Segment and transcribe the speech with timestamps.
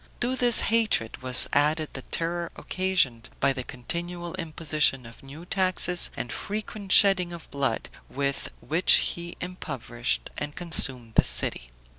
[0.21, 6.09] To this hatred, was added the terror occasioned by the continual imposition of new taxes
[6.17, 11.69] and frequent shedding of blood, with which he impoverished and consumed the city.